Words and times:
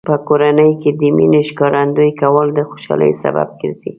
په 0.09 0.15
کورنۍ 0.27 0.71
کې 0.81 0.91
د 0.99 1.01
مینې 1.17 1.41
ښکارندوی 1.49 2.11
کول 2.21 2.47
د 2.53 2.59
خوشحالۍ 2.69 3.11
سبب 3.23 3.47
ګرځي. 3.59 3.89